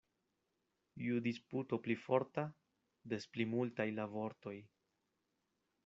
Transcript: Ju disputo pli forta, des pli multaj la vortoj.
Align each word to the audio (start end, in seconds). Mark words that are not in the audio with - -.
Ju 1.07 1.19
disputo 1.27 1.79
pli 1.87 1.97
forta, 2.05 2.47
des 3.15 3.31
pli 3.35 3.47
multaj 3.53 3.89
la 4.01 4.09
vortoj. 4.17 4.57